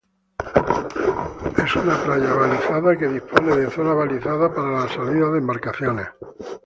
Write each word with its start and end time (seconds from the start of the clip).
Es 1.63 1.75
una 1.75 1.95
playa 2.03 2.33
balizada 2.33 2.97
que 2.97 3.07
dispone 3.07 3.55
de 3.55 3.69
zona 3.69 3.93
balizada 3.93 4.51
para 4.51 4.71
la 4.71 4.87
salida 4.89 5.29
de 5.29 5.37
embarcaciones. 5.37 6.07